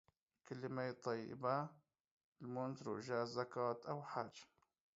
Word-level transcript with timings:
کليمه 0.45 0.85
طيبه، 1.05 1.55
لمونځ، 2.41 2.75
روژه، 2.87 3.19
زکات 3.35 3.79
او 3.91 3.97
حج. 4.11 4.35